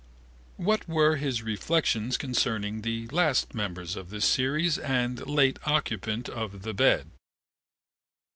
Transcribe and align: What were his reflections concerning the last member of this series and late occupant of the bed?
What 0.57 0.89
were 0.89 1.17
his 1.17 1.43
reflections 1.43 2.17
concerning 2.17 2.81
the 2.81 3.05
last 3.09 3.53
member 3.53 3.81
of 3.83 4.09
this 4.09 4.25
series 4.25 4.79
and 4.79 5.23
late 5.27 5.59
occupant 5.63 6.27
of 6.27 6.63
the 6.63 6.73
bed? 6.73 7.11